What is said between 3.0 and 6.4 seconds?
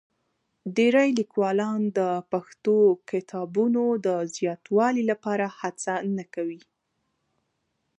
کتابونو د زیاتوالي لپاره هڅه نه